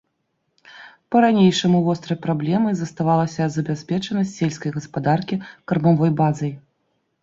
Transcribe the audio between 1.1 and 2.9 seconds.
Па-ранейшаму вострай праблемай